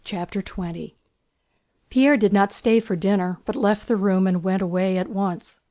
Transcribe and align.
CHAPTER 0.03 0.41
XX 0.41 0.95
Pierre 1.91 2.17
did 2.17 2.33
not 2.33 2.53
stay 2.53 2.79
for 2.79 2.95
dinner, 2.95 3.37
but 3.45 3.55
left 3.55 3.87
the 3.87 3.95
room 3.97 4.25
and 4.25 4.41
went 4.43 4.63
away 4.63 4.97
at 4.97 5.09
once. 5.11 5.59